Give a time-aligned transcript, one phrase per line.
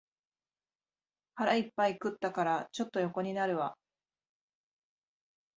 [1.35, 3.77] 腹いっぱい食ったから、ちょっと横になるわ